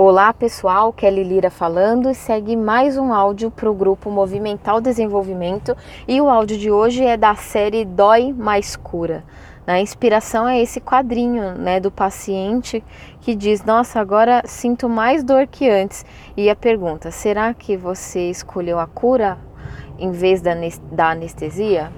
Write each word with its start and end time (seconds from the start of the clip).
Olá 0.00 0.32
pessoal, 0.32 0.92
Kelly 0.92 1.24
Lira 1.24 1.50
falando 1.50 2.08
e 2.08 2.14
segue 2.14 2.54
mais 2.54 2.96
um 2.96 3.12
áudio 3.12 3.50
para 3.50 3.68
o 3.68 3.74
grupo 3.74 4.08
Movimental 4.12 4.80
Desenvolvimento 4.80 5.76
e 6.06 6.20
o 6.20 6.28
áudio 6.28 6.56
de 6.56 6.70
hoje 6.70 7.04
é 7.04 7.16
da 7.16 7.34
série 7.34 7.84
Dói 7.84 8.32
Mais 8.32 8.76
Cura. 8.76 9.24
A 9.66 9.80
inspiração 9.80 10.48
é 10.48 10.62
esse 10.62 10.80
quadrinho 10.80 11.50
né, 11.58 11.80
do 11.80 11.90
paciente 11.90 12.80
que 13.20 13.34
diz: 13.34 13.64
Nossa, 13.64 13.98
agora 13.98 14.40
sinto 14.44 14.88
mais 14.88 15.24
dor 15.24 15.48
que 15.48 15.68
antes. 15.68 16.06
E 16.36 16.48
a 16.48 16.54
pergunta: 16.54 17.10
será 17.10 17.52
que 17.52 17.76
você 17.76 18.30
escolheu 18.30 18.78
a 18.78 18.86
cura 18.86 19.36
em 19.98 20.12
vez 20.12 20.40
da, 20.40 20.52
da 20.92 21.10
anestesia? 21.10 21.90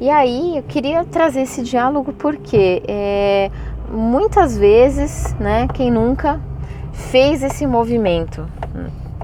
E 0.00 0.08
aí 0.08 0.56
eu 0.56 0.62
queria 0.62 1.04
trazer 1.04 1.42
esse 1.42 1.62
diálogo 1.62 2.10
porque 2.14 2.82
é, 2.88 3.50
muitas 3.90 4.56
vezes, 4.56 5.34
né, 5.34 5.68
quem 5.74 5.90
nunca 5.90 6.40
fez 6.94 7.42
esse 7.42 7.66
movimento. 7.66 8.46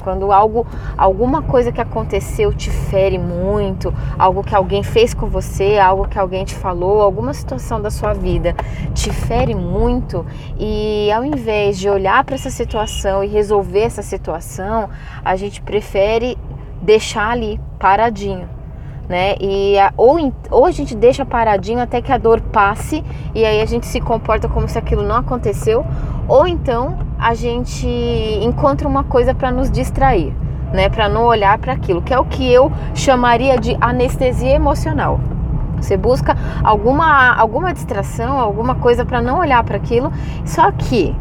Quando 0.02 0.32
algo, 0.32 0.66
alguma 0.96 1.42
coisa 1.42 1.70
que 1.70 1.80
aconteceu 1.80 2.54
te 2.54 2.70
fere 2.70 3.18
muito, 3.18 3.92
algo 4.18 4.42
que 4.42 4.54
alguém 4.54 4.82
fez 4.82 5.12
com 5.12 5.26
você, 5.26 5.78
algo 5.78 6.08
que 6.08 6.18
alguém 6.18 6.44
te 6.44 6.54
falou, 6.54 7.02
alguma 7.02 7.34
situação 7.34 7.80
da 7.80 7.90
sua 7.90 8.14
vida 8.14 8.54
te 8.94 9.10
fere 9.12 9.54
muito 9.54 10.24
e 10.58 11.12
ao 11.12 11.22
invés 11.22 11.78
de 11.78 11.88
olhar 11.88 12.24
para 12.24 12.34
essa 12.34 12.50
situação 12.50 13.22
e 13.22 13.26
resolver 13.26 13.80
essa 13.80 14.02
situação, 14.02 14.88
a 15.22 15.36
gente 15.36 15.60
prefere 15.60 16.38
deixar 16.80 17.30
ali 17.30 17.60
paradinho 17.78 18.59
né? 19.10 19.34
E 19.40 19.76
a, 19.76 19.92
ou, 19.96 20.32
ou 20.52 20.64
a 20.64 20.70
gente 20.70 20.94
deixa 20.94 21.26
paradinho 21.26 21.80
até 21.80 22.00
que 22.00 22.12
a 22.12 22.16
dor 22.16 22.40
passe 22.40 23.04
e 23.34 23.44
aí 23.44 23.60
a 23.60 23.66
gente 23.66 23.84
se 23.84 24.00
comporta 24.00 24.48
como 24.48 24.68
se 24.68 24.78
aquilo 24.78 25.02
não 25.02 25.16
aconteceu, 25.16 25.84
ou 26.28 26.46
então 26.46 26.96
a 27.18 27.34
gente 27.34 27.88
encontra 28.40 28.86
uma 28.86 29.02
coisa 29.02 29.34
para 29.34 29.50
nos 29.50 29.68
distrair, 29.68 30.32
né? 30.72 30.88
Para 30.88 31.08
não 31.08 31.24
olhar 31.24 31.58
para 31.58 31.72
aquilo, 31.72 32.00
que 32.00 32.14
é 32.14 32.18
o 32.20 32.24
que 32.24 32.50
eu 32.50 32.70
chamaria 32.94 33.58
de 33.58 33.76
anestesia 33.80 34.54
emocional. 34.54 35.18
Você 35.76 35.96
busca 35.96 36.36
alguma, 36.62 37.34
alguma 37.34 37.74
distração, 37.74 38.38
alguma 38.38 38.76
coisa 38.76 39.04
para 39.04 39.20
não 39.20 39.40
olhar 39.40 39.64
para 39.64 39.76
aquilo, 39.76 40.12
só 40.44 40.70
que 40.70 41.16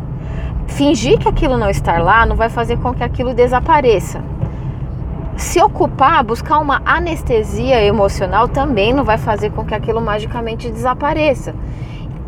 fingir 0.67 1.17
que 1.17 1.27
aquilo 1.27 1.57
não 1.57 1.71
está 1.71 1.97
lá 1.97 2.23
não 2.23 2.35
vai 2.35 2.49
fazer 2.49 2.77
com 2.77 2.93
que 2.93 3.03
aquilo 3.03 3.33
desapareça 3.33 4.21
se 5.39 5.61
ocupar, 5.61 6.23
buscar 6.23 6.59
uma 6.59 6.81
anestesia 6.85 7.81
emocional 7.83 8.47
também 8.47 8.93
não 8.93 9.05
vai 9.05 9.17
fazer 9.17 9.51
com 9.51 9.63
que 9.63 9.73
aquilo 9.73 10.01
magicamente 10.01 10.69
desapareça. 10.69 11.55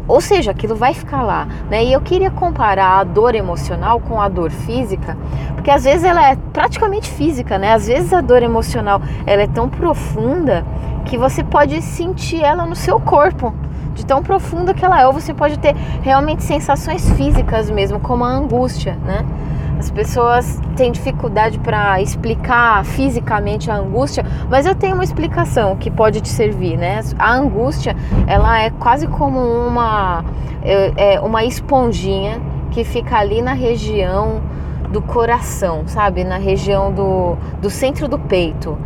Ou 0.08 0.20
seja, 0.20 0.52
aquilo 0.52 0.76
vai 0.76 0.94
ficar 0.94 1.22
lá, 1.22 1.48
né? 1.70 1.84
E 1.84 1.94
eu 1.94 2.02
queria 2.02 2.32
comparar 2.32 3.00
a 3.00 3.04
dor 3.04 3.36
emocional 3.36 4.00
com 4.00 4.20
a 4.20 4.28
dor 4.28 4.50
física, 4.50 5.18
porque 5.54 5.70
às 5.70 5.84
vezes 5.84 6.04
ela 6.04 6.32
é 6.32 6.38
praticamente 6.54 7.10
física, 7.10 7.58
né? 7.58 7.74
Às 7.74 7.88
vezes 7.88 8.12
a 8.14 8.22
dor 8.22 8.42
emocional 8.42 9.02
ela 9.26 9.42
é 9.42 9.48
tão 9.48 9.70
profunda 9.70 10.66
que 11.06 11.18
você 11.18 11.44
pode 11.44 11.82
sentir 11.82 12.42
ela 12.42 12.66
no 12.66 12.76
seu 12.76 13.00
corpo, 13.00 13.54
de 13.94 14.06
tão 14.06 14.24
profunda 14.24 14.74
que 14.74 14.84
ela 14.84 15.02
é, 15.02 15.06
ou 15.06 15.14
você 15.14 15.34
pode 15.34 15.60
ter 15.60 15.76
realmente 16.02 16.44
sensações 16.44 17.10
físicas 17.12 17.70
mesmo, 17.70 18.00
como 18.00 18.24
a 18.24 18.30
angústia, 18.30 18.98
né? 19.06 19.26
As 19.82 19.90
pessoas 19.90 20.62
têm 20.76 20.92
dificuldade 20.92 21.58
para 21.58 22.00
explicar 22.00 22.86
fisicamente 22.86 23.72
a 23.72 23.78
angústia, 23.78 24.24
mas 24.48 24.68
eu 24.68 24.76
tenho 24.76 24.94
uma 24.94 25.04
explicação 25.04 25.76
que 25.76 25.90
pode 25.90 26.22
te 26.22 26.30
servir, 26.30 26.78
né? 26.78 27.02
A 27.18 27.34
angústia, 27.34 27.96
ela 28.28 28.62
é 28.62 28.70
quase 28.70 29.08
como 29.08 29.40
uma, 29.40 30.24
é, 30.62 31.16
é 31.16 31.20
uma 31.20 31.44
esponjinha 31.44 32.40
que 32.70 32.84
fica 32.84 33.18
ali 33.18 33.42
na 33.42 33.54
região 33.54 34.40
do 34.92 35.02
coração, 35.02 35.82
sabe? 35.88 36.24
Na 36.24 36.38
região 36.38 36.94
do, 36.94 37.36
do 37.60 37.72
centro 37.72 38.08
do 38.08 38.20
peito, 38.20 38.78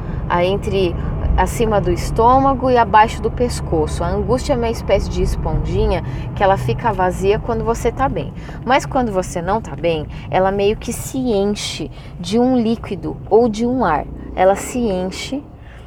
entre 0.43 0.95
acima 1.37 1.81
do 1.81 1.91
estômago 1.91 2.69
e 2.69 2.77
abaixo 2.77 3.21
do 3.21 3.29
pescoço. 3.29 4.03
A 4.03 4.07
angústia 4.07 4.53
é 4.53 4.55
uma 4.55 4.69
espécie 4.69 5.09
de 5.09 5.21
esponjinha 5.21 6.03
que 6.35 6.43
ela 6.43 6.57
fica 6.57 6.93
vazia 6.93 7.39
quando 7.39 7.63
você 7.63 7.89
está 7.89 8.07
bem. 8.07 8.33
Mas 8.65 8.85
quando 8.85 9.11
você 9.11 9.41
não 9.41 9.59
está 9.59 9.75
bem, 9.75 10.07
ela 10.29 10.51
meio 10.51 10.77
que 10.77 10.93
se 10.93 11.17
enche 11.17 11.91
de 12.19 12.39
um 12.39 12.57
líquido 12.57 13.17
ou 13.29 13.49
de 13.49 13.65
um 13.65 13.83
ar. 13.83 14.05
Ela 14.35 14.55
se 14.55 14.79
enche 14.79 15.43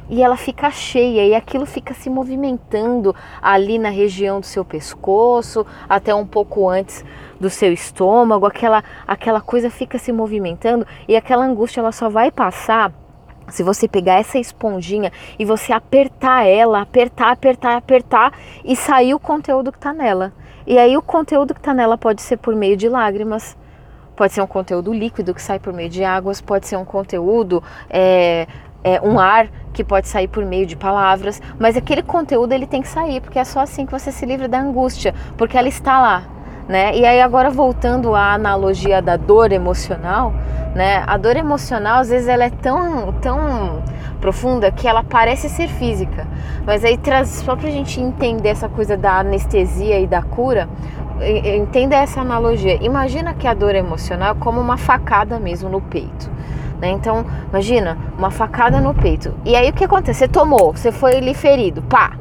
e 0.09 0.23
ela 0.23 0.35
fica 0.35 0.71
cheia 0.71 1.25
e 1.25 1.35
aquilo 1.35 1.65
fica 1.65 1.93
se 1.93 2.09
movimentando 2.09 3.15
ali 3.41 3.77
na 3.77 3.89
região 3.89 4.39
do 4.39 4.45
seu 4.45 4.65
pescoço, 4.65 5.65
até 5.87 6.13
um 6.13 6.25
pouco 6.25 6.67
antes 6.67 7.05
do 7.39 7.49
seu 7.49 7.71
estômago, 7.71 8.45
aquela 8.45 8.83
aquela 9.07 9.39
coisa 9.39 9.69
fica 9.69 9.97
se 9.97 10.11
movimentando 10.11 10.85
e 11.07 11.15
aquela 11.15 11.45
angústia 11.45 11.79
ela 11.79 11.91
só 11.91 12.09
vai 12.09 12.31
passar 12.31 12.91
se 13.51 13.63
você 13.63 13.87
pegar 13.87 14.15
essa 14.15 14.37
esponjinha 14.37 15.11
e 15.37 15.45
você 15.45 15.73
apertar 15.73 16.45
ela, 16.45 16.81
apertar, 16.81 17.31
apertar, 17.31 17.77
apertar 17.77 18.33
e 18.63 18.75
sair 18.75 19.13
o 19.13 19.19
conteúdo 19.19 19.71
que 19.71 19.77
está 19.77 19.93
nela. 19.93 20.33
E 20.65 20.77
aí 20.77 20.95
o 20.95 21.01
conteúdo 21.01 21.53
que 21.53 21.59
está 21.59 21.73
nela 21.73 21.97
pode 21.97 22.21
ser 22.21 22.37
por 22.37 22.55
meio 22.55 22.77
de 22.77 22.87
lágrimas, 22.87 23.57
pode 24.15 24.33
ser 24.33 24.41
um 24.41 24.47
conteúdo 24.47 24.93
líquido 24.93 25.33
que 25.33 25.41
sai 25.41 25.59
por 25.59 25.73
meio 25.73 25.89
de 25.89 26.03
águas, 26.03 26.41
pode 26.41 26.67
ser 26.67 26.75
um 26.75 26.85
conteúdo, 26.85 27.63
é, 27.89 28.47
é, 28.83 29.01
um 29.01 29.19
ar 29.19 29.49
que 29.73 29.83
pode 29.83 30.07
sair 30.07 30.27
por 30.27 30.45
meio 30.45 30.65
de 30.65 30.75
palavras, 30.75 31.41
mas 31.57 31.77
aquele 31.77 32.03
conteúdo 32.03 32.53
ele 32.53 32.67
tem 32.67 32.81
que 32.81 32.87
sair, 32.87 33.21
porque 33.21 33.39
é 33.39 33.43
só 33.43 33.61
assim 33.61 33.85
que 33.85 33.91
você 33.91 34.11
se 34.11 34.25
livra 34.25 34.47
da 34.47 34.59
angústia, 34.59 35.13
porque 35.37 35.57
ela 35.57 35.67
está 35.67 35.99
lá, 35.99 36.23
né? 36.69 36.95
E 36.95 37.03
aí 37.03 37.19
agora 37.19 37.49
voltando 37.49 38.13
à 38.13 38.33
analogia 38.35 39.01
da 39.01 39.17
dor 39.17 39.51
emocional, 39.51 40.31
né? 40.75 41.03
A 41.07 41.17
dor 41.17 41.35
emocional 41.35 42.01
às 42.01 42.09
vezes 42.09 42.27
ela 42.27 42.43
é 42.43 42.51
tão 42.51 43.11
tão 43.13 43.81
profunda 44.21 44.71
que 44.71 44.87
ela 44.87 45.03
parece 45.03 45.49
ser 45.49 45.67
física, 45.67 46.27
mas 46.65 46.85
aí 46.85 46.95
traz 46.97 47.29
só 47.29 47.53
a 47.53 47.71
gente 47.71 47.99
entender 47.99 48.49
essa 48.49 48.69
coisa 48.69 48.95
da 48.95 49.17
anestesia 49.19 49.99
e 49.99 50.05
da 50.05 50.21
cura, 50.21 50.69
entenda 51.55 51.95
essa 51.95 52.21
analogia. 52.21 52.77
Imagina 52.83 53.33
que 53.33 53.47
a 53.47 53.53
dor 53.53 53.73
emocional 53.73 54.35
é 54.35 54.39
como 54.39 54.61
uma 54.61 54.77
facada 54.77 55.39
mesmo 55.39 55.69
no 55.69 55.81
peito. 55.81 56.29
Né? 56.79 56.91
Então, 56.91 57.25
imagina 57.49 57.97
uma 58.17 58.29
facada 58.29 58.79
no 58.79 58.93
peito. 58.93 59.33
E 59.43 59.55
aí 59.55 59.69
o 59.69 59.73
que 59.73 59.83
acontece? 59.83 60.19
Você 60.19 60.27
tomou, 60.27 60.71
você 60.73 60.91
foi 60.91 61.15
ali 61.15 61.33
ferido, 61.33 61.81
pá. 61.81 62.18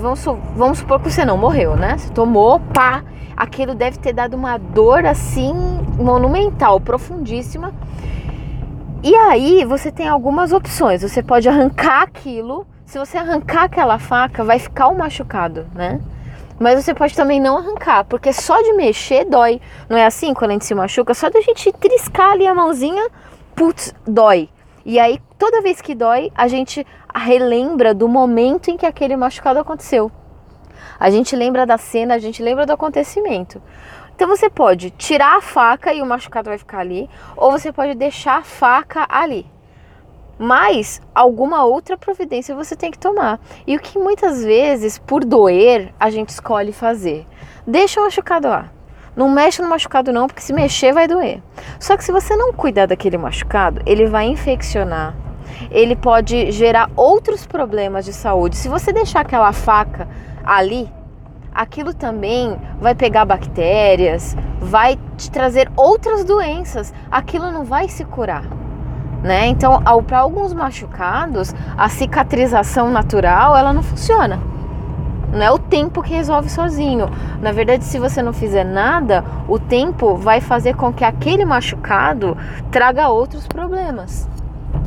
Vamos, 0.00 0.24
vamos 0.56 0.78
supor 0.78 1.00
que 1.00 1.10
você 1.10 1.24
não 1.24 1.36
morreu, 1.36 1.76
né? 1.76 1.96
Você 1.96 2.10
tomou, 2.10 2.60
pá 2.60 3.02
aquilo 3.36 3.74
deve 3.74 3.98
ter 3.98 4.12
dado 4.12 4.34
uma 4.34 4.58
dor 4.58 5.04
assim 5.04 5.54
monumental, 5.96 6.80
profundíssima. 6.80 7.72
E 9.02 9.14
aí 9.14 9.64
você 9.64 9.92
tem 9.92 10.08
algumas 10.08 10.52
opções. 10.52 11.02
Você 11.02 11.22
pode 11.22 11.48
arrancar 11.48 12.02
aquilo. 12.02 12.66
Se 12.86 12.98
você 12.98 13.18
arrancar 13.18 13.64
aquela 13.64 13.98
faca, 13.98 14.44
vai 14.44 14.58
ficar 14.58 14.88
o 14.88 14.96
machucado, 14.96 15.66
né? 15.74 16.00
Mas 16.58 16.82
você 16.82 16.94
pode 16.94 17.14
também 17.16 17.40
não 17.40 17.58
arrancar, 17.58 18.04
porque 18.04 18.32
só 18.32 18.62
de 18.62 18.72
mexer 18.74 19.24
dói. 19.24 19.60
Não 19.88 19.96
é 19.96 20.06
assim 20.06 20.32
quando 20.32 20.52
a 20.52 20.54
gente 20.54 20.64
se 20.64 20.74
machuca? 20.74 21.12
Só 21.12 21.28
de 21.28 21.38
a 21.38 21.42
gente 21.42 21.72
triscar 21.72 22.30
ali 22.30 22.46
a 22.46 22.54
mãozinha, 22.54 23.08
putz, 23.56 23.92
dói. 24.06 24.48
E 24.84 24.98
aí, 24.98 25.18
toda 25.38 25.62
vez 25.62 25.80
que 25.80 25.94
dói, 25.94 26.30
a 26.34 26.46
gente 26.46 26.86
relembra 27.14 27.94
do 27.94 28.06
momento 28.06 28.70
em 28.70 28.76
que 28.76 28.84
aquele 28.84 29.16
machucado 29.16 29.58
aconteceu. 29.58 30.12
A 31.00 31.10
gente 31.10 31.34
lembra 31.34 31.64
da 31.64 31.78
cena, 31.78 32.14
a 32.14 32.18
gente 32.18 32.42
lembra 32.42 32.66
do 32.66 32.72
acontecimento. 32.72 33.62
Então 34.14 34.28
você 34.28 34.48
pode 34.48 34.90
tirar 34.90 35.38
a 35.38 35.40
faca 35.40 35.92
e 35.92 36.02
o 36.02 36.06
machucado 36.06 36.50
vai 36.50 36.58
ficar 36.58 36.78
ali, 36.78 37.08
ou 37.36 37.50
você 37.50 37.72
pode 37.72 37.94
deixar 37.94 38.38
a 38.38 38.42
faca 38.42 39.06
ali. 39.08 39.46
Mas 40.38 41.00
alguma 41.14 41.64
outra 41.64 41.96
providência 41.96 42.54
você 42.54 42.76
tem 42.76 42.90
que 42.90 42.98
tomar. 42.98 43.40
E 43.66 43.76
o 43.76 43.80
que 43.80 43.98
muitas 43.98 44.44
vezes, 44.44 44.98
por 44.98 45.24
doer, 45.24 45.94
a 45.98 46.10
gente 46.10 46.28
escolhe 46.28 46.72
fazer? 46.72 47.26
Deixa 47.66 48.00
o 48.00 48.04
machucado 48.04 48.48
lá. 48.48 48.73
Não 49.16 49.30
mexe 49.30 49.62
no 49.62 49.68
machucado 49.68 50.12
não, 50.12 50.26
porque 50.26 50.42
se 50.42 50.52
mexer 50.52 50.92
vai 50.92 51.06
doer. 51.06 51.40
Só 51.78 51.96
que 51.96 52.04
se 52.04 52.10
você 52.10 52.34
não 52.34 52.52
cuidar 52.52 52.86
daquele 52.86 53.16
machucado, 53.16 53.80
ele 53.86 54.06
vai 54.06 54.26
infeccionar. 54.26 55.14
Ele 55.70 55.94
pode 55.94 56.50
gerar 56.50 56.90
outros 56.96 57.46
problemas 57.46 58.04
de 58.04 58.12
saúde. 58.12 58.56
Se 58.56 58.68
você 58.68 58.92
deixar 58.92 59.20
aquela 59.20 59.52
faca 59.52 60.08
ali, 60.44 60.90
aquilo 61.54 61.94
também 61.94 62.58
vai 62.80 62.94
pegar 62.94 63.24
bactérias, 63.24 64.36
vai 64.60 64.98
te 65.16 65.30
trazer 65.30 65.70
outras 65.76 66.24
doenças, 66.24 66.92
aquilo 67.10 67.52
não 67.52 67.64
vai 67.64 67.88
se 67.88 68.04
curar. 68.04 68.44
Né? 69.22 69.46
Então, 69.46 69.80
para 70.06 70.18
alguns 70.18 70.52
machucados, 70.52 71.54
a 71.78 71.88
cicatrização 71.88 72.90
natural 72.90 73.56
ela 73.56 73.72
não 73.72 73.82
funciona. 73.82 74.53
Não 75.34 75.42
é 75.42 75.50
o 75.50 75.58
tempo 75.58 76.02
que 76.02 76.14
resolve 76.14 76.48
sozinho. 76.48 77.10
Na 77.42 77.50
verdade, 77.50 77.84
se 77.84 77.98
você 77.98 78.22
não 78.22 78.32
fizer 78.32 78.64
nada, 78.64 79.24
o 79.48 79.58
tempo 79.58 80.14
vai 80.14 80.40
fazer 80.40 80.76
com 80.76 80.92
que 80.92 81.04
aquele 81.04 81.44
machucado 81.44 82.36
traga 82.70 83.08
outros 83.08 83.46
problemas. 83.46 84.28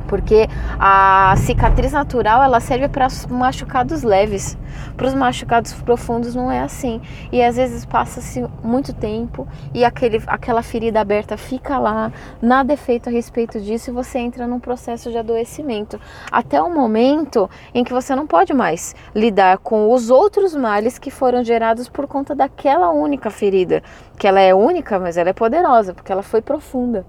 Porque 0.07 0.47
a 0.79 1.35
cicatriz 1.37 1.91
natural 1.91 2.41
ela 2.43 2.59
serve 2.59 2.87
para 2.87 3.07
machucados 3.29 4.03
leves, 4.03 4.57
para 4.95 5.07
os 5.07 5.13
machucados 5.13 5.73
profundos 5.73 6.33
não 6.33 6.51
é 6.51 6.59
assim. 6.59 7.01
E 7.31 7.41
às 7.41 7.55
vezes 7.55 7.85
passa-se 7.85 8.45
muito 8.63 8.93
tempo 8.93 9.47
e 9.73 9.83
aquele, 9.83 10.21
aquela 10.27 10.63
ferida 10.63 10.99
aberta 10.99 11.37
fica 11.37 11.77
lá, 11.77 12.11
nada 12.41 12.73
é 12.73 12.77
feito 12.77 13.09
a 13.09 13.11
respeito 13.11 13.59
disso 13.59 13.89
e 13.89 13.93
você 13.93 14.19
entra 14.19 14.47
num 14.47 14.59
processo 14.59 15.11
de 15.11 15.17
adoecimento. 15.17 15.99
Até 16.31 16.61
o 16.61 16.73
momento 16.73 17.49
em 17.73 17.83
que 17.83 17.93
você 17.93 18.15
não 18.15 18.25
pode 18.25 18.53
mais 18.53 18.95
lidar 19.13 19.57
com 19.59 19.91
os 19.91 20.09
outros 20.09 20.55
males 20.55 20.97
que 20.97 21.11
foram 21.11 21.43
gerados 21.43 21.89
por 21.89 22.07
conta 22.07 22.33
daquela 22.33 22.89
única 22.91 23.29
ferida, 23.29 23.83
que 24.17 24.27
ela 24.27 24.39
é 24.39 24.53
única, 24.53 24.99
mas 24.99 25.17
ela 25.17 25.29
é 25.29 25.33
poderosa 25.33 25.93
porque 25.93 26.11
ela 26.11 26.23
foi 26.23 26.41
profunda 26.41 27.05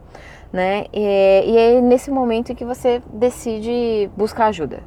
né? 0.53 0.87
E, 0.93 1.43
e 1.47 1.57
é 1.57 1.81
nesse 1.81 2.11
momento 2.11 2.55
que 2.55 2.65
você 2.65 3.03
decide 3.13 4.11
buscar 4.17 4.47
ajuda. 4.47 4.83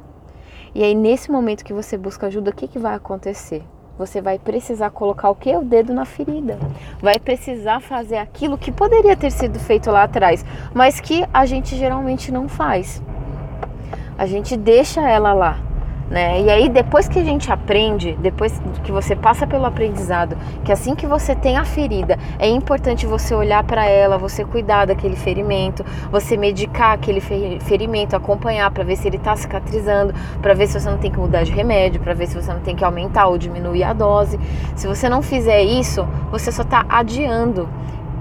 E 0.74 0.82
aí 0.82 0.94
nesse 0.94 1.30
momento 1.30 1.64
que 1.64 1.72
você 1.72 1.96
busca 1.96 2.26
ajuda, 2.26 2.50
o 2.50 2.54
que, 2.54 2.66
que 2.66 2.78
vai 2.78 2.94
acontecer? 2.94 3.62
Você 3.98 4.20
vai 4.20 4.38
precisar 4.38 4.90
colocar 4.90 5.30
o 5.30 5.34
que? 5.34 5.54
O 5.54 5.62
dedo 5.62 5.92
na 5.92 6.04
ferida. 6.04 6.58
Vai 7.00 7.18
precisar 7.18 7.80
fazer 7.80 8.16
aquilo 8.16 8.56
que 8.56 8.72
poderia 8.72 9.14
ter 9.16 9.30
sido 9.30 9.58
feito 9.60 9.90
lá 9.90 10.04
atrás, 10.04 10.44
mas 10.74 10.98
que 10.98 11.24
a 11.32 11.44
gente 11.44 11.76
geralmente 11.76 12.32
não 12.32 12.48
faz. 12.48 13.02
A 14.16 14.26
gente 14.26 14.56
deixa 14.56 15.08
ela 15.08 15.32
lá 15.32 15.71
né? 16.12 16.42
E 16.42 16.50
aí 16.50 16.68
depois 16.68 17.08
que 17.08 17.18
a 17.18 17.24
gente 17.24 17.50
aprende, 17.50 18.12
depois 18.20 18.60
que 18.84 18.92
você 18.92 19.16
passa 19.16 19.46
pelo 19.46 19.64
aprendizado, 19.64 20.36
que 20.62 20.70
assim 20.70 20.94
que 20.94 21.06
você 21.06 21.34
tem 21.34 21.56
a 21.56 21.64
ferida, 21.64 22.18
é 22.38 22.46
importante 22.46 23.06
você 23.06 23.34
olhar 23.34 23.64
para 23.64 23.86
ela, 23.86 24.18
você 24.18 24.44
cuidar 24.44 24.84
daquele 24.84 25.16
ferimento, 25.16 25.82
você 26.10 26.36
medicar 26.36 26.92
aquele 26.92 27.20
ferimento, 27.60 28.14
acompanhar 28.14 28.70
para 28.70 28.84
ver 28.84 28.96
se 28.96 29.08
ele 29.08 29.16
está 29.16 29.34
cicatrizando, 29.34 30.14
para 30.42 30.52
ver 30.52 30.66
se 30.66 30.78
você 30.78 30.90
não 30.90 30.98
tem 30.98 31.10
que 31.10 31.18
mudar 31.18 31.44
de 31.44 31.52
remédio, 31.52 31.98
para 31.98 32.12
ver 32.12 32.26
se 32.26 32.34
você 32.34 32.52
não 32.52 32.60
tem 32.60 32.76
que 32.76 32.84
aumentar 32.84 33.28
ou 33.28 33.38
diminuir 33.38 33.84
a 33.84 33.94
dose. 33.94 34.38
Se 34.76 34.86
você 34.86 35.08
não 35.08 35.22
fizer 35.22 35.62
isso, 35.62 36.06
você 36.30 36.52
só 36.52 36.60
está 36.60 36.84
adiando 36.90 37.66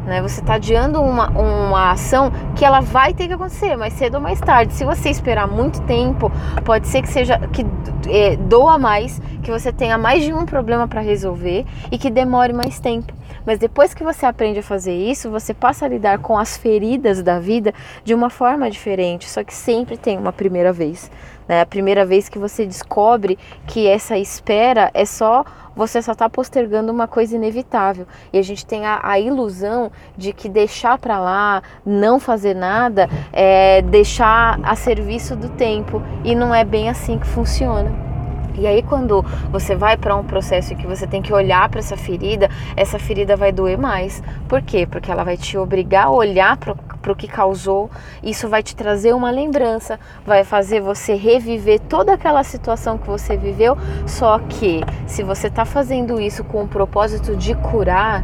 né? 0.06 0.22
Você 0.22 0.42
está 0.42 0.56
adiando 0.56 1.02
uma, 1.02 1.30
uma 1.30 1.92
ação 1.92 2.32
que 2.56 2.66
ela 2.66 2.80
vai 2.80 3.14
ter 3.14 3.28
que 3.28 3.34
acontecer 3.34 3.76
mais 3.76 3.94
cedo 3.94 4.16
ou 4.16 4.22
mais 4.22 4.40
tarde. 4.40 4.74
Se 4.74 4.84
você 4.84 5.10
esperar 5.10 5.48
muito 5.48 5.82
tempo, 5.84 6.32
pode 6.64 6.88
ser 6.88 7.02
que 7.02 7.10
seja 7.10 7.38
que 7.50 7.66
é, 8.10 8.36
doa 8.36 8.78
mais, 8.78 9.22
que 9.44 9.52
você 9.52 9.72
tenha 9.72 9.98
mais 9.98 10.24
de 10.24 10.34
um 10.34 10.46
problema 10.46 10.88
para 10.88 11.02
resolver 11.02 11.66
e 11.92 11.98
que 11.98 12.10
demore 12.10 12.54
mais 12.54 12.80
tempo. 12.80 13.14
Mas 13.46 13.58
depois 13.58 13.94
que 13.94 14.04
você 14.04 14.26
aprende 14.26 14.60
a 14.60 14.64
fazer 14.64 14.94
isso, 14.94 15.30
você 15.30 15.54
passa 15.54 15.86
a 15.86 15.88
lidar 15.88 16.20
com 16.20 16.38
as 16.38 16.58
feridas 16.58 17.24
da 17.24 17.40
vida 17.40 17.74
de 18.04 18.14
uma 18.14 18.30
forma 18.30 18.70
diferente. 18.70 19.30
Só 19.30 19.44
que 19.44 19.54
sempre 19.54 19.98
tem 19.98 20.18
uma 20.18 20.32
primeira 20.32 20.72
vez. 20.72 21.10
Né? 21.48 21.62
A 21.62 21.66
primeira 21.66 22.06
vez 22.06 22.30
que 22.30 22.38
você 22.38 22.66
descobre 22.66 23.38
que 23.68 23.88
essa 23.88 24.18
espera 24.18 24.92
é 24.94 25.06
só 25.06 25.44
você 25.76 26.02
só 26.02 26.12
está 26.12 26.30
postergando 26.30 26.92
uma 26.92 27.08
coisa 27.08 27.36
inevitável. 27.36 28.06
E 28.32 28.38
a 28.38 28.42
gente 28.42 28.66
tem 28.66 28.86
a, 28.86 29.00
a 29.04 29.20
ilusão 29.20 29.92
de 30.18 30.34
que 30.34 30.50
deixar 30.50 30.98
para 30.98 31.20
lá, 31.20 31.64
não 31.86 32.20
fazer 32.20 32.56
nada, 32.56 33.10
é 33.32 33.82
deixar 33.82 34.60
a 34.64 34.76
serviço 34.76 35.36
do 35.36 35.50
tempo. 35.50 36.02
E 36.24 36.36
não 36.36 36.54
é 36.54 36.64
bem 36.64 36.90
assim 36.90 37.18
que 37.18 37.28
funciona. 37.28 38.12
E 38.56 38.68
aí 38.68 38.84
quando 38.84 39.24
você 39.52 39.76
vai 39.76 39.98
para 39.98 40.16
um 40.16 40.24
processo 40.24 40.76
que 40.76 40.86
você 40.86 41.08
tem 41.08 41.22
que 41.22 41.34
olhar 41.34 41.70
para 41.70 41.80
essa 41.80 41.96
ferida, 41.96 42.50
essa 42.76 43.00
ferida 43.00 43.36
vai 43.36 43.52
doer 43.52 43.78
mais. 43.78 44.22
Por 44.48 44.62
quê? 44.62 44.86
Porque 44.86 45.10
ela 45.10 45.24
vai 45.24 45.38
te 45.38 45.58
obrigar 45.58 46.08
a 46.08 46.12
olhar 46.12 46.58
para 47.02 47.12
o 47.12 47.16
que 47.16 47.28
causou. 47.28 47.90
Isso 48.24 48.48
vai 48.48 48.62
te 48.64 48.76
trazer 48.76 49.14
uma 49.14 49.32
lembrança, 49.32 50.00
vai 50.26 50.44
fazer 50.44 50.80
você 50.82 51.16
reviver 51.16 51.80
toda 51.80 52.14
aquela 52.14 52.44
situação 52.44 52.98
que 52.98 53.08
você 53.08 53.36
viveu. 53.36 53.78
Só 54.06 54.40
que 54.40 54.82
se 55.08 55.24
você 55.24 55.48
está 55.48 55.66
fazendo 55.66 56.20
isso 56.20 56.44
com 56.44 56.64
o 56.64 56.68
propósito 56.68 57.36
de 57.36 57.56
curar, 57.56 58.24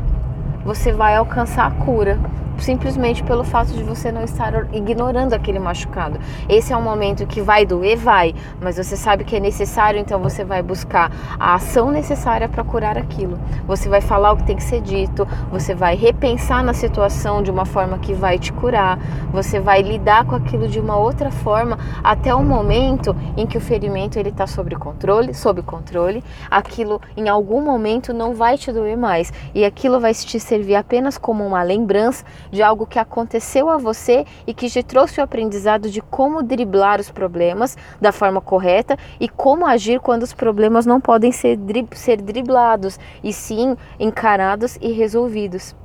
você 0.63 0.91
vai 0.91 1.15
alcançar 1.15 1.65
a 1.67 1.71
cura 1.71 2.19
simplesmente 2.59 3.23
pelo 3.23 3.43
fato 3.43 3.73
de 3.73 3.83
você 3.83 4.11
não 4.11 4.23
estar 4.23 4.73
ignorando 4.73 5.33
aquele 5.33 5.59
machucado. 5.59 6.19
Esse 6.49 6.73
é 6.73 6.77
um 6.77 6.81
momento 6.81 7.25
que 7.25 7.41
vai 7.41 7.65
doer, 7.65 7.97
vai, 7.97 8.35
mas 8.61 8.77
você 8.77 8.95
sabe 8.95 9.23
que 9.23 9.35
é 9.35 9.39
necessário, 9.39 9.99
então 9.99 10.19
você 10.19 10.43
vai 10.43 10.61
buscar 10.61 11.11
a 11.39 11.55
ação 11.55 11.91
necessária 11.91 12.47
para 12.47 12.63
curar 12.63 12.97
aquilo. 12.97 13.39
Você 13.65 13.89
vai 13.89 14.01
falar 14.01 14.31
o 14.31 14.37
que 14.37 14.43
tem 14.43 14.55
que 14.55 14.63
ser 14.63 14.81
dito, 14.81 15.27
você 15.51 15.73
vai 15.73 15.95
repensar 15.95 16.63
na 16.63 16.73
situação 16.73 17.41
de 17.41 17.51
uma 17.51 17.65
forma 17.65 17.97
que 17.99 18.13
vai 18.13 18.37
te 18.37 18.51
curar, 18.53 18.99
você 19.31 19.59
vai 19.59 19.81
lidar 19.81 20.25
com 20.25 20.35
aquilo 20.35 20.67
de 20.67 20.79
uma 20.79 20.97
outra 20.97 21.31
forma 21.31 21.77
até 22.03 22.33
o 22.33 22.43
momento 22.43 23.15
em 23.35 23.45
que 23.45 23.57
o 23.57 23.61
ferimento 23.61 24.17
ele 24.17 24.29
está 24.29 24.47
sob 24.47 24.75
controle, 24.75 25.33
sob 25.33 25.61
controle, 25.61 26.23
aquilo 26.49 27.01
em 27.15 27.29
algum 27.29 27.61
momento 27.61 28.13
não 28.13 28.33
vai 28.33 28.57
te 28.57 28.71
doer 28.71 28.97
mais 28.97 29.31
e 29.53 29.63
aquilo 29.63 29.99
vai 29.99 30.13
te 30.13 30.39
servir 30.39 30.75
apenas 30.75 31.17
como 31.17 31.45
uma 31.45 31.63
lembrança 31.63 32.25
de 32.51 32.61
algo 32.61 32.85
que 32.85 32.99
aconteceu 32.99 33.69
a 33.69 33.77
você 33.77 34.25
e 34.45 34.53
que 34.53 34.69
te 34.69 34.83
trouxe 34.83 35.19
o 35.19 35.23
aprendizado 35.23 35.89
de 35.89 36.01
como 36.01 36.43
driblar 36.43 36.99
os 36.99 37.11
problemas 37.11 37.77
da 37.99 38.11
forma 38.11 38.41
correta 38.41 38.97
e 39.19 39.27
como 39.27 39.65
agir 39.65 39.99
quando 39.99 40.23
os 40.23 40.33
problemas 40.33 40.85
não 40.85 40.99
podem 41.01 41.31
ser, 41.31 41.57
ser 41.93 42.21
driblados 42.21 42.99
e 43.23 43.33
sim 43.33 43.75
encarados 43.99 44.77
e 44.81 44.91
resolvidos. 44.91 45.75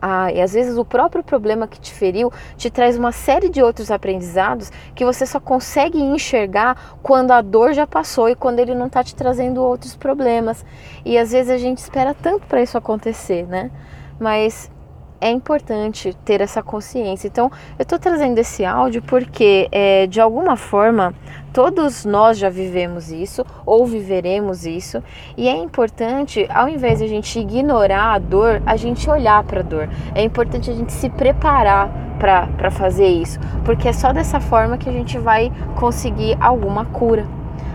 Ah, 0.00 0.32
e 0.32 0.40
às 0.40 0.52
vezes 0.52 0.78
o 0.78 0.84
próprio 0.84 1.24
problema 1.24 1.66
que 1.66 1.80
te 1.80 1.92
feriu 1.92 2.32
te 2.56 2.70
traz 2.70 2.96
uma 2.96 3.10
série 3.10 3.48
de 3.48 3.60
outros 3.60 3.90
aprendizados 3.90 4.70
que 4.94 5.04
você 5.04 5.26
só 5.26 5.40
consegue 5.40 6.00
enxergar 6.00 6.98
quando 7.02 7.32
a 7.32 7.40
dor 7.40 7.72
já 7.72 7.84
passou 7.84 8.28
e 8.28 8.36
quando 8.36 8.60
ele 8.60 8.76
não 8.76 8.86
está 8.86 9.02
te 9.02 9.14
trazendo 9.14 9.60
outros 9.60 9.96
problemas. 9.96 10.64
E 11.04 11.18
às 11.18 11.32
vezes 11.32 11.50
a 11.50 11.58
gente 11.58 11.78
espera 11.78 12.14
tanto 12.14 12.46
para 12.46 12.62
isso 12.62 12.78
acontecer, 12.78 13.44
né? 13.48 13.72
Mas 14.20 14.70
é 15.20 15.30
importante 15.30 16.16
ter 16.24 16.40
essa 16.40 16.62
consciência. 16.62 17.26
Então, 17.28 17.50
eu 17.78 17.82
estou 17.82 17.98
trazendo 17.98 18.38
esse 18.38 18.64
áudio 18.64 19.02
porque, 19.02 19.68
é, 19.72 20.06
de 20.06 20.20
alguma 20.20 20.56
forma, 20.56 21.14
todos 21.52 22.04
nós 22.04 22.38
já 22.38 22.48
vivemos 22.48 23.10
isso 23.10 23.44
ou 23.66 23.86
viveremos 23.86 24.64
isso, 24.64 25.02
e 25.36 25.48
é 25.48 25.56
importante, 25.56 26.46
ao 26.52 26.68
invés 26.68 26.98
de 26.98 27.04
a 27.04 27.08
gente 27.08 27.38
ignorar 27.38 28.14
a 28.14 28.18
dor, 28.18 28.62
a 28.64 28.76
gente 28.76 29.08
olhar 29.10 29.42
para 29.44 29.60
a 29.60 29.62
dor. 29.62 29.88
É 30.14 30.22
importante 30.22 30.70
a 30.70 30.74
gente 30.74 30.92
se 30.92 31.08
preparar 31.10 31.90
para 32.18 32.70
fazer 32.70 33.06
isso, 33.06 33.38
porque 33.64 33.88
é 33.88 33.92
só 33.92 34.12
dessa 34.12 34.40
forma 34.40 34.76
que 34.76 34.88
a 34.88 34.92
gente 34.92 35.18
vai 35.18 35.52
conseguir 35.76 36.36
alguma 36.40 36.84
cura. 36.84 37.26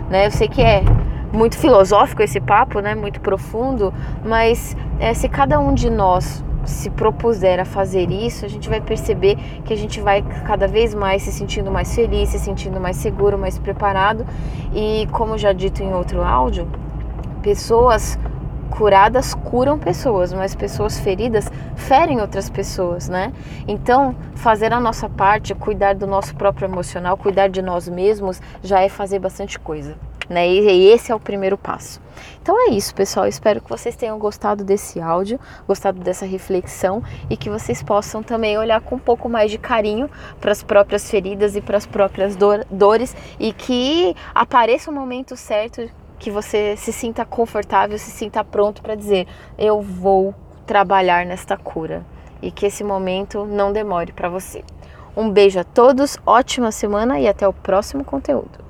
Né? 0.10 0.28
Eu 0.28 0.32
sei 0.32 0.48
que 0.48 0.62
é 0.62 0.84
muito 1.32 1.58
filosófico 1.58 2.22
esse 2.22 2.40
papo, 2.40 2.80
né? 2.80 2.94
muito 2.94 3.20
profundo, 3.20 3.94
mas 4.24 4.78
é, 5.00 5.14
se 5.14 5.28
cada 5.28 5.60
um 5.60 5.74
de 5.74 5.90
nós 5.90 6.44
se 6.66 6.90
propuser 6.90 7.60
a 7.60 7.66
fazer 7.66 8.10
isso, 8.10 8.46
a 8.46 8.48
gente 8.48 8.70
vai 8.70 8.80
perceber 8.80 9.38
que 9.66 9.74
a 9.74 9.78
gente 9.78 10.00
vai 10.00 10.22
cada 10.46 10.68
vez 10.68 10.94
mais 10.94 11.24
se 11.24 11.32
sentindo 11.32 11.72
mais 11.72 11.94
feliz, 11.94 12.30
se 12.30 12.40
sentindo 12.40 12.80
mais 12.80 12.98
seguro, 12.98 13.38
mais 13.38 13.58
preparado. 13.58 14.26
E 14.74 15.08
como 15.12 15.38
já 15.38 15.54
dito 15.54 15.84
em 15.84 15.94
outro 15.94 16.24
áudio, 16.24 16.68
pessoas 17.42 18.18
curadas 18.70 19.36
curam 19.36 19.78
pessoas, 19.78 20.34
mas 20.34 20.56
pessoas 20.56 21.00
feridas 21.00 21.52
ferem 21.76 22.20
outras 22.20 22.50
pessoas, 22.50 23.08
né? 23.08 23.32
Então, 23.68 24.16
fazer 24.34 24.74
a 24.74 24.80
nossa 24.80 25.08
parte, 25.08 25.54
cuidar 25.54 25.94
do 25.94 26.08
nosso 26.08 26.36
próprio 26.36 26.66
emocional, 26.66 27.16
cuidar 27.16 27.50
de 27.50 27.62
nós 27.62 27.88
mesmos, 27.88 28.42
já 28.64 28.82
é 28.82 28.90
fazer 28.90 29.20
bastante 29.20 29.60
coisa. 29.60 29.96
Né? 30.34 30.48
E 30.50 30.88
esse 30.88 31.12
é 31.12 31.16
o 31.16 31.20
primeiro 31.20 31.58
passo. 31.58 32.02
Então 32.42 32.60
é 32.68 32.72
isso, 32.72 32.94
pessoal. 32.94 33.28
Espero 33.28 33.62
que 33.62 33.70
vocês 33.70 33.96
tenham 33.96 34.18
gostado 34.18 34.64
desse 34.64 35.00
áudio, 35.00 35.40
gostado 35.68 36.00
dessa 36.02 36.26
reflexão 36.26 37.02
e 37.30 37.38
que 37.38 37.50
vocês 37.50 37.82
possam 37.82 38.22
também 38.22 38.58
olhar 38.58 38.82
com 38.82 38.96
um 38.96 39.00
pouco 39.00 39.30
mais 39.30 39.52
de 39.52 39.58
carinho 39.58 40.10
para 40.42 40.52
as 40.52 40.64
próprias 40.64 41.10
feridas 41.10 41.56
e 41.56 41.62
para 41.62 41.78
as 41.78 41.86
próprias 41.86 42.36
dor, 42.36 42.66
dores 42.70 43.16
e 43.40 43.54
que 43.54 44.16
apareça 44.34 44.92
o 44.92 44.94
momento 44.94 45.38
certo 45.38 45.90
que 46.20 46.32
você 46.32 46.76
se 46.78 46.92
sinta 46.92 47.26
confortável, 47.26 47.98
se 47.98 48.12
sinta 48.12 48.44
pronto 48.44 48.82
para 48.82 48.96
dizer: 48.96 49.28
eu 49.58 49.82
vou 49.82 50.34
trabalhar 50.66 51.26
nesta 51.26 51.58
cura 51.58 52.06
e 52.42 52.52
que 52.52 52.66
esse 52.66 52.84
momento 52.84 53.46
não 53.46 53.72
demore 53.72 54.12
para 54.12 54.30
você. 54.30 54.64
Um 55.16 55.30
beijo 55.30 55.60
a 55.60 55.64
todos, 55.64 56.18
ótima 56.26 56.72
semana 56.72 57.20
e 57.20 57.28
até 57.28 57.48
o 57.48 57.54
próximo 57.54 58.04
conteúdo. 58.04 58.63